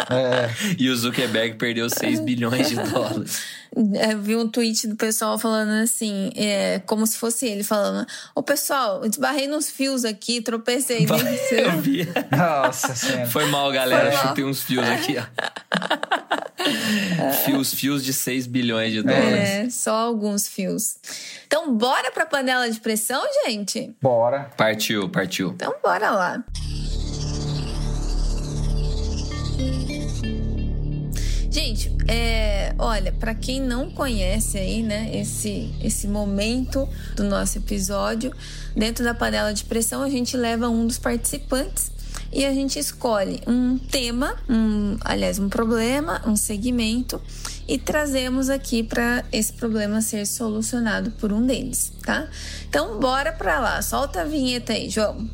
[0.09, 0.73] É.
[0.77, 3.62] E o Zuckerberg perdeu 6 bilhões de dólares.
[3.95, 8.05] É, vi um tweet do pessoal falando assim, é, como se fosse ele falando:
[8.35, 11.07] Ô pessoal, esbarrei nos fios aqui, tropecei.
[11.51, 12.07] Eu vi.
[12.31, 13.25] Nossa senhora.
[13.25, 14.11] Foi mal, galera.
[14.11, 14.27] Foi mal.
[14.27, 15.23] Chutei uns fios aqui, ó.
[17.45, 19.49] fios, fios de 6 bilhões de dólares.
[19.49, 20.95] É, só alguns fios.
[21.47, 23.95] Então, bora pra panela de pressão, gente?
[24.01, 24.51] Bora.
[24.55, 25.49] Partiu, partiu.
[25.49, 26.43] Então, bora lá.
[31.73, 38.31] Gente, é, olha, para quem não conhece aí, né, esse, esse momento do nosso episódio,
[38.75, 41.91] dentro da panela de pressão a gente leva um dos participantes
[42.31, 47.19] e a gente escolhe um tema, um, aliás, um problema, um segmento
[47.67, 52.27] e trazemos aqui para esse problema ser solucionado por um deles, tá?
[52.69, 55.27] Então, bora para lá, solta a vinheta aí, João.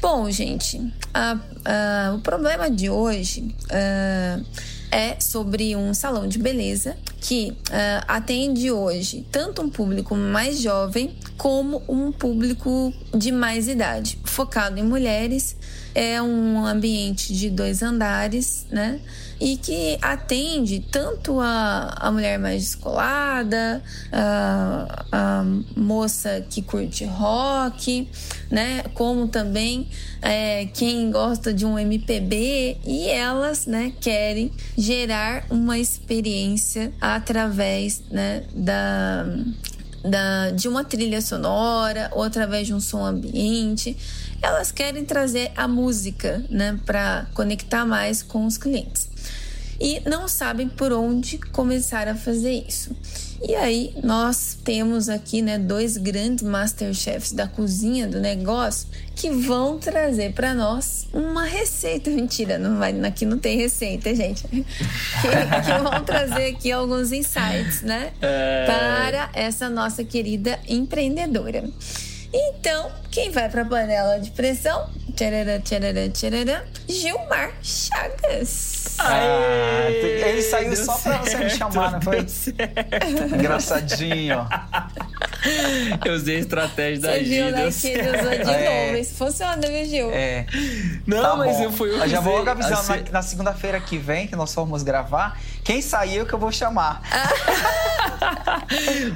[0.00, 0.80] Bom, gente,
[1.12, 3.52] a, a, o problema de hoje.
[3.64, 10.60] Uh, é sobre um salão de beleza que uh, atende hoje tanto um público mais
[10.60, 15.56] jovem como um público de mais idade, focado em mulheres.
[15.94, 19.00] É um ambiente de dois andares, né?
[19.40, 28.06] E que atende tanto a, a mulher mais descolada, a, a moça que curte rock,
[28.50, 28.82] né?
[28.94, 29.88] Como também
[30.20, 38.44] é, quem gosta de um MPB e elas, né, querem gerar uma experiência através, né,
[38.54, 39.24] da
[40.02, 43.96] da, de uma trilha sonora ou através de um som ambiente.
[44.42, 49.08] Elas querem trazer a música né, para conectar mais com os clientes
[49.80, 52.94] e não sabem por onde começar a fazer isso.
[53.42, 59.78] E aí nós temos aqui, né, dois grandes masterchefs da cozinha do negócio que vão
[59.78, 62.10] trazer para nós uma receita.
[62.12, 64.46] Mentira, não vai, aqui não tem receita, gente.
[65.20, 68.66] Que, que vão trazer aqui alguns insights, né, é...
[68.66, 71.64] para essa nossa querida empreendedora.
[72.32, 74.88] Então, quem vai para a panela de pressão?
[75.16, 78.96] Tcharará, tcharará, tcharará, Gilmar Chagas.
[78.98, 82.26] Ah, ele saiu só para você me chamar, não foi?
[83.34, 84.46] Engraçadinho.
[86.04, 87.50] Eu usei a estratégia da Gil.
[87.70, 88.86] Você viu, né, ele usou de é.
[88.86, 88.96] novo.
[88.98, 90.10] Isso funciona, viu, Gil?
[90.12, 90.46] É.
[91.06, 91.62] Não, tá mas bom.
[91.64, 91.90] eu fui...
[91.90, 93.04] Eu já vou avisando assim...
[93.04, 97.02] na, na segunda-feira que vem, que nós formos gravar, quem saiu que eu vou chamar.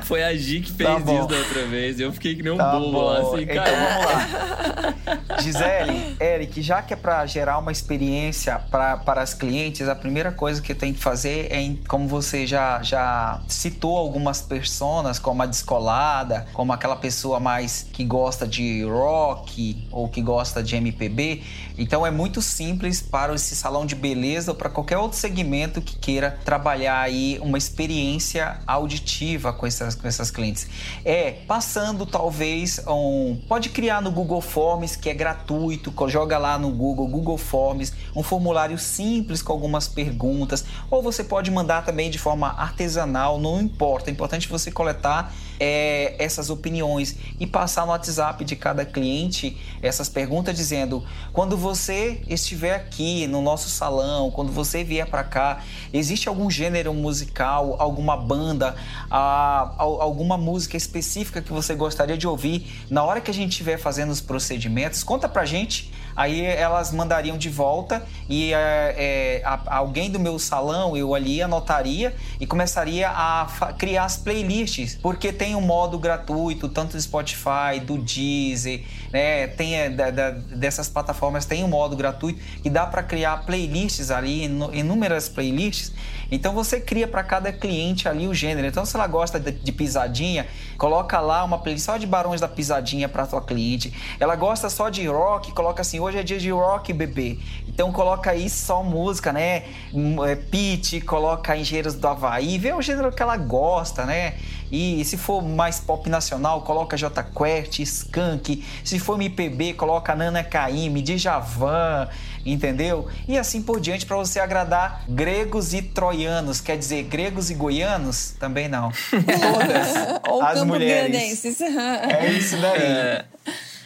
[0.03, 2.01] Foi a Gi que fez Tá isso da outra vez.
[2.01, 3.35] Eu fiquei que nem um Tá bobo lá, bom.
[3.35, 3.77] assim, Então cara.
[3.77, 5.39] vamos lá.
[5.41, 10.33] Gisele, Eric, já que é para gerar uma experiência pra, para as clientes, a primeira
[10.33, 15.47] coisa que tem que fazer é, como você já, já citou algumas personas, como a
[15.47, 21.43] descolada, como aquela pessoa mais que gosta de rock ou que gosta de MPB.
[21.77, 25.97] Então é muito simples para esse salão de beleza ou para qualquer outro segmento que
[25.97, 30.69] queira trabalhar aí uma experiência auditiva com essas, com essas clientes.
[31.05, 33.41] É passando talvez um.
[33.49, 38.23] Pode criar no Google Forms, que é gratuito, joga lá no Google, Google Forms, um
[38.23, 44.11] formulário simples com algumas perguntas, ou você pode mandar também de forma artesanal, não importa.
[44.11, 50.09] É importante você coletar é, essas opiniões e passar no WhatsApp de cada cliente essas
[50.09, 55.63] perguntas dizendo quando você estiver aqui no nosso salão, quando você vier para cá,
[55.93, 58.75] existe algum gênero musical, alguma banda,
[59.11, 63.51] ah, al- alguma música específica que você gostaria de ouvir na hora que a gente
[63.53, 65.03] estiver fazendo os procedimentos?
[65.05, 65.93] Conta pra gente.
[66.17, 71.43] Aí elas mandariam de volta e é, é, a- alguém do meu salão, eu ali
[71.43, 73.47] anotaria e começaria a
[73.79, 79.47] criar as playlists, porque tem um modo gratuito, tanto do Spotify, do Deezer, né?
[79.49, 84.11] Tem é, da- da- dessas plataformas tem um modo gratuito que dá para criar playlists
[84.11, 85.93] ali, inúmeras playlists.
[86.31, 88.67] Então você cria para cada cliente ali o gênero.
[88.67, 90.47] Então se ela gosta de, de pisadinha,
[90.79, 93.93] coloca lá uma playlist só de Barões da Pisadinha para tua cliente.
[94.19, 97.39] Ela gosta só de rock, coloca assim, hoje é dia de rock, bebê.
[97.69, 99.65] Então coloca aí só música, né?
[99.93, 104.35] Hum, É, Pitty, coloca Engenheiros do Havaí, vê o gênero que ela gosta, né?
[104.71, 108.65] E se for mais pop nacional, coloca J Quest, Skank.
[108.83, 112.09] Se for MPB, coloca Nana Caymmi, Djavan,
[112.45, 113.09] entendeu?
[113.29, 118.35] E assim por diante para você agradar gregos e troianos, quer dizer, gregos e goianos?
[118.39, 118.91] Também não.
[119.13, 121.11] Todas Ou as mulheres.
[121.11, 121.61] Grandenses.
[121.61, 122.83] É isso daí.
[122.83, 123.25] É,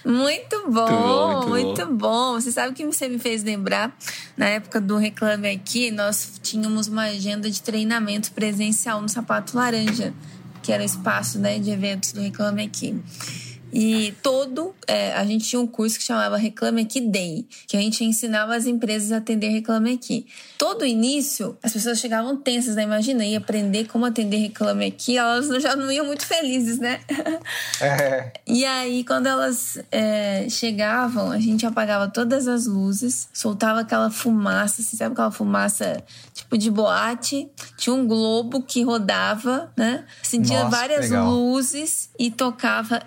[0.05, 2.35] Muito bom, bom, muito muito, bom.
[2.35, 3.97] Você sabe o que você me fez lembrar?
[4.37, 10.13] Na época do Reclame Aqui, nós tínhamos uma agenda de treinamento presencial no Sapato Laranja,
[10.63, 13.01] que era o espaço né, de eventos do Reclame Aqui.
[13.73, 17.81] E todo, é, a gente tinha um curso que chamava Reclame Aqui Day, que a
[17.81, 20.27] gente ensinava as empresas a atender Reclame Aqui.
[20.57, 22.83] Todo início, as pessoas chegavam tensas, né?
[22.83, 27.01] Imagina, ia aprender como atender Reclame Aqui, elas já não iam muito felizes, né?
[27.81, 28.33] É.
[28.47, 34.83] E aí, quando elas é, chegavam, a gente apagava todas as luzes, soltava aquela fumaça,
[34.83, 36.03] você sabe aquela fumaça
[36.35, 37.49] tipo de boate?
[37.77, 40.05] Tinha um globo que rodava, né?
[40.23, 41.31] Acendia várias legal.
[41.31, 43.03] luzes e tocava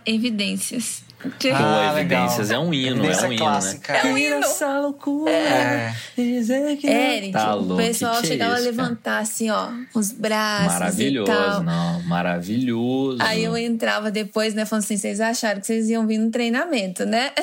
[0.52, 1.04] evidências.
[1.22, 2.64] Pô, Ah, Evidências legal.
[2.64, 3.94] é um hino, Evidência é um hino, clássica.
[3.94, 4.00] né?
[4.00, 4.36] É um hino.
[4.38, 5.32] Essa loucura.
[5.32, 5.96] É.
[6.18, 8.76] dizer que- Eric, Tá o louco, pessoal que que é chegava isso, a cara?
[8.88, 11.64] levantar assim, ó, os braços Maravilhoso, e tal.
[11.64, 12.02] não.
[12.04, 13.18] Maravilhoso.
[13.22, 17.06] Aí eu entrava depois, né, falando assim, vocês acharam que vocês iam vir no treinamento,
[17.06, 17.30] né?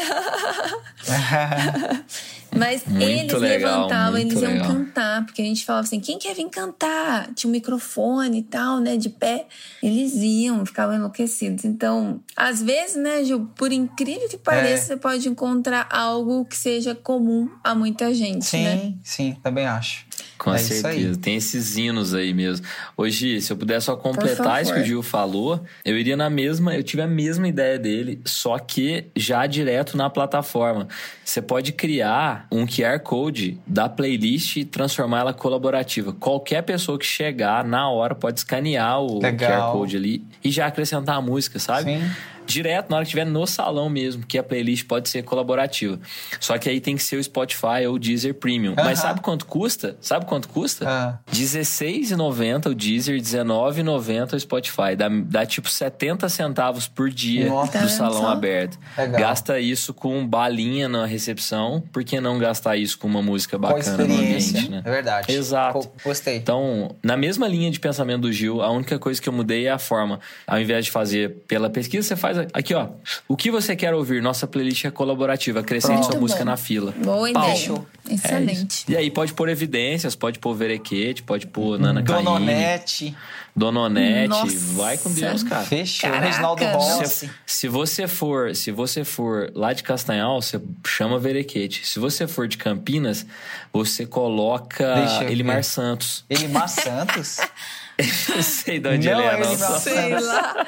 [2.57, 4.67] Mas Muito eles legal, levantavam, eles iam legal.
[4.69, 7.29] cantar, porque a gente falava assim, quem quer vir cantar?
[7.35, 9.47] Tinha um microfone e tal, né, de pé.
[9.83, 11.65] Eles iam, ficavam enlouquecidos.
[11.65, 14.87] Então, às vezes, né, Gil, por incrível que pareça, É.
[14.87, 18.95] você pode encontrar algo que seja comum a muita gente, Sim, né?
[19.03, 20.07] sim, também acho.
[20.37, 21.19] Com É certeza.
[21.19, 22.65] Tem esses hinos aí mesmo.
[22.97, 24.85] Hoje, se eu puder só completar isso que o.
[24.85, 29.47] Gil falou, eu iria na mesma, eu tive a mesma ideia dele, só que já
[29.47, 30.87] direto na plataforma.
[31.25, 36.13] Você pode criar um QR Code da playlist e transformar ela colaborativa.
[36.13, 39.73] Qualquer pessoa que chegar na hora pode escanear o Legal.
[39.73, 41.99] QR Code ali e já acrescentar a música, sabe?
[41.99, 42.11] Sim.
[42.49, 46.01] Direto na hora que estiver no salão mesmo, que a playlist pode ser colaborativa.
[46.41, 48.73] Só que aí tem que ser o Spotify ou o Deezer Premium.
[48.73, 48.85] Aham.
[48.85, 49.97] Mas sabe quanto custa?
[50.01, 50.89] Sabe quanto custa?
[50.89, 51.19] Ah.
[51.31, 54.97] R$16,90 o Deezer, R$19,90 o Spotify.
[54.97, 57.79] Dá, dá tipo 70 centavos por dia Nossa.
[57.79, 58.29] Do salão só?
[58.29, 58.79] aberto.
[58.97, 59.21] Legal.
[59.21, 64.07] Gasta isso com balinha na recepção, por que não gastar isso com uma música bacana
[64.07, 64.83] no ambiente, né?
[64.85, 65.33] É verdade.
[65.33, 65.91] Exato.
[66.03, 66.37] Gostei.
[66.37, 69.71] Então, na mesma linha de pensamento do Gil, a única coisa que eu mudei é
[69.71, 70.21] a forma.
[70.47, 72.89] Ao invés de fazer pela pesquisa, você faz aqui, ó.
[73.27, 74.23] O que você quer ouvir?
[74.23, 75.61] Nossa playlist é colaborativa.
[75.61, 76.51] Acrescente sua música bom.
[76.51, 76.93] na fila.
[76.97, 77.55] Boa ideia.
[77.55, 77.87] Fechou.
[78.09, 78.15] É.
[78.15, 78.85] Excelente.
[78.89, 83.15] E aí pode pôr evidências, pode pôr verequete, pode pôr Nana Dononete.
[83.55, 84.29] Dononete.
[84.29, 84.75] Nossa.
[84.77, 85.65] Vai com Deus, cara.
[85.65, 86.09] Fechou.
[86.09, 86.27] Caraca.
[86.27, 87.31] Reginaldo Se- Rossi.
[87.45, 91.87] Se, você for, se você for lá de Castanhal, você chama Verequete.
[91.87, 93.27] Se você for de Campinas,
[93.73, 94.85] você coloca
[95.23, 95.65] eu Elimar.
[95.65, 96.25] Santos.
[96.31, 97.39] Elimar Santos.
[98.29, 99.53] Não sei de onde Não ele é, é não.
[99.53, 100.67] Elimar Sei lá.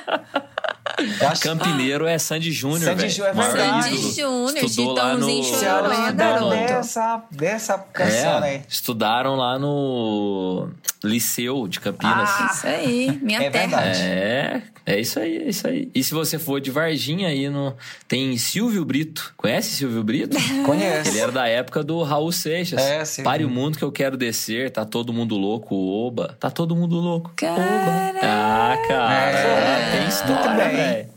[1.29, 3.11] Acho- Campineiro é Sandy Júnior, Sandy velho.
[3.13, 3.83] Júnior, é verdade.
[3.99, 5.27] Sandy Júnior, Estudou lá no...
[5.43, 8.63] Chitãozinho Chororó, dessa, dessa canção, É, né?
[8.69, 10.69] estudaram lá no...
[11.03, 12.29] Liceu de Campinas.
[12.31, 13.67] Ah, isso aí, minha É terra.
[13.81, 14.01] verdade.
[14.03, 15.91] É, é isso aí, é isso aí.
[15.95, 17.75] E se você for de Varginha aí no
[18.07, 19.33] tem Silvio Brito.
[19.35, 20.37] Conhece Silvio Brito?
[20.67, 21.09] Conhece.
[21.09, 22.79] Ele era da época do Raul Seixas.
[22.83, 23.25] É, Silvio.
[23.31, 26.37] Pare o mundo que eu quero descer, tá todo mundo louco, oba.
[26.39, 27.33] Tá todo mundo louco.
[27.35, 27.63] Caraca.
[27.63, 28.21] Oba.
[28.23, 29.80] Ah, cara, É,
[30.23, 31.09] tem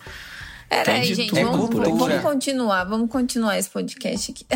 [0.83, 4.45] Peraí, gente, tudo vamos, vamos continuar, vamos continuar esse podcast aqui.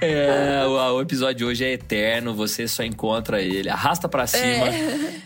[0.00, 3.68] É, o, o episódio de hoje é eterno, você só encontra ele.
[3.68, 4.66] Arrasta pra cima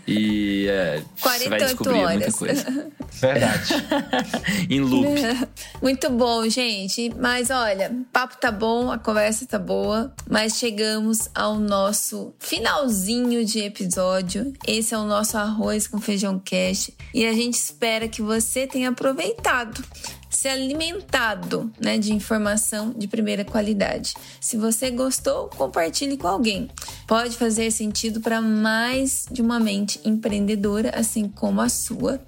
[0.07, 2.35] e é, você vai 48 descobrir muita horas.
[2.35, 2.93] coisa.
[3.13, 3.75] Verdade.
[4.69, 5.09] em loop.
[5.81, 7.13] Muito bom, gente.
[7.19, 13.45] Mas olha, o papo tá bom, a conversa tá boa, mas chegamos ao nosso finalzinho
[13.45, 14.53] de episódio.
[14.67, 18.91] Esse é o nosso arroz com feijão cash e a gente espera que você tenha
[18.91, 19.83] aproveitado.
[20.31, 24.15] Se alimentado né, de informação de primeira qualidade.
[24.41, 26.71] Se você gostou, compartilhe com alguém.
[27.07, 32.21] Pode fazer sentido para mais de uma mente empreendedora, assim como a sua.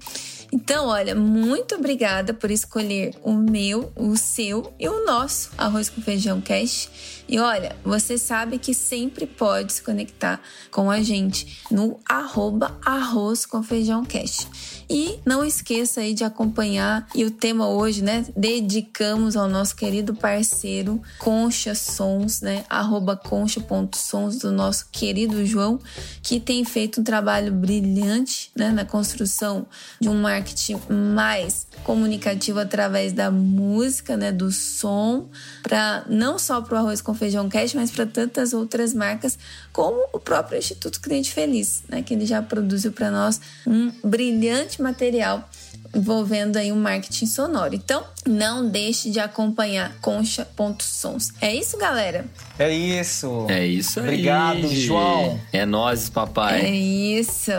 [0.55, 6.01] Então, olha, muito obrigada por escolher o meu, o seu e o nosso Arroz com
[6.01, 6.89] Feijão Cash.
[7.27, 10.39] E olha, você sabe que sempre pode se conectar
[10.71, 14.47] com a gente no arroba Arroz com Feijão Cash.
[14.89, 17.07] E não esqueça aí de acompanhar.
[17.15, 18.25] E o tema hoje, né?
[18.35, 22.63] Dedicamos ao nosso querido parceiro Concha Sons, né?
[22.69, 25.79] Arroba concha.sons do nosso querido João,
[26.21, 28.69] que tem feito um trabalho brilhante, né?
[28.69, 29.65] Na construção
[29.99, 34.31] de um marketing mais comunicativo através da música, né?
[34.31, 35.29] Do som,
[35.63, 39.37] para não só para o Arroz com Feijão Cash, mas para tantas outras marcas,
[39.71, 42.01] como o próprio Instituto Cliente Feliz, né?
[42.01, 45.47] Que ele já produziu para nós um brilhante material
[45.95, 47.73] envolvendo aí o marketing sonoro.
[47.73, 51.31] Então, não deixe de acompanhar concha.sons.
[51.39, 52.25] É isso, galera?
[52.59, 53.45] É isso.
[53.49, 54.05] É isso aí.
[54.05, 54.67] Obrigado.
[54.67, 55.39] João.
[55.53, 56.65] É nós, É papai.
[56.69, 57.51] isso.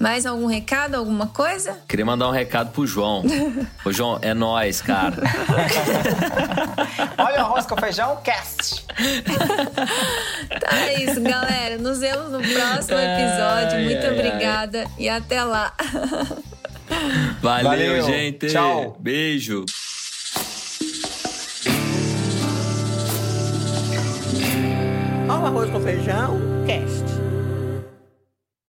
[0.00, 1.78] Mais algum recado, alguma coisa?
[1.86, 3.22] Queria mandar um recado pro João.
[3.84, 5.16] Ô, João, é nós, cara.
[7.18, 8.84] Olha o arroz com feijão, cast.
[10.60, 11.78] Tá é isso, galera.
[11.78, 13.76] Nos vemos no próximo episódio.
[13.76, 15.74] Ai, Muito ai, obrigada e até lá.
[17.40, 18.02] Valeu, Valeu.
[18.06, 18.46] gente.
[18.48, 18.96] Tchau.
[19.00, 19.64] Beijo.
[25.28, 27.13] Ó o arroz com feijão, cast.